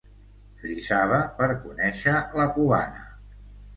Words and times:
Frisava 0.61 1.19
per 1.41 1.49
conèixer 1.67 2.17
la 2.41 2.49
cubana. 2.57 3.09